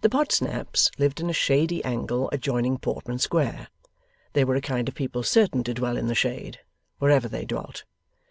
[0.00, 3.68] The Podsnaps lived in a shady angle adjoining Portman Square.
[4.32, 6.60] They were a kind of people certain to dwell in the shade,
[6.98, 7.84] wherever they dwelt.